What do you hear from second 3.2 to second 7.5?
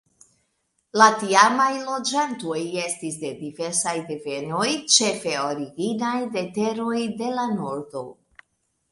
de diversaj devenoj, ĉefe originaj de teroj de la